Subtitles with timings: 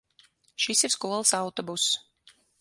[0.63, 1.87] Šis ir skolas autobuss.